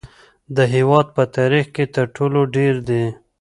د 0.55 0.57
هیواد 0.75 1.07
په 1.15 1.23
تاریخ 1.37 1.65
کې 1.75 1.85
تر 1.95 2.05
ټولو 2.15 2.39
ډیر 2.55 2.75
دي 2.89 3.03